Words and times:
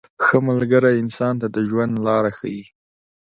•ښه 0.25 0.37
ملګری 0.47 0.93
انسان 1.01 1.33
ته 1.41 1.47
د 1.55 1.57
ژوند 1.69 1.93
لاره 2.05 2.31
ښیي. 2.37 2.63